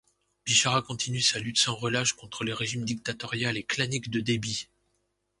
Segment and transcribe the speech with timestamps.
[0.47, 4.67] Bichara continue sa lutte sans relâche contre le régime dictatorial et clanique de Deby.